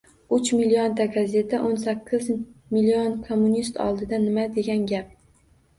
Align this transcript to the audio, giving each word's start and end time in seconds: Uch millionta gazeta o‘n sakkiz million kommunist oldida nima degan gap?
Uch 0.35 0.47
millionta 0.61 1.05
gazeta 1.17 1.59
o‘n 1.67 1.77
sakkiz 1.83 2.31
million 2.79 3.15
kommunist 3.29 3.79
oldida 3.87 4.25
nima 4.27 4.51
degan 4.59 4.91
gap? 4.97 5.19